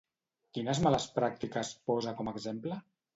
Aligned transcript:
Quines 0.57 0.79
males 0.87 1.05
pràctiques 1.17 1.69
posa 1.91 2.15
com 2.23 2.33
a 2.33 2.33
exemple? 2.39 2.79